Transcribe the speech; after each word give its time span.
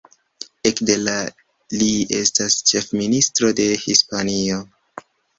Ekde 0.67 0.93
la 1.01 1.17
li 1.81 1.89
estas 2.19 2.55
ĉefministro 2.71 3.51
de 3.59 3.67
Hispanio. 3.83 4.57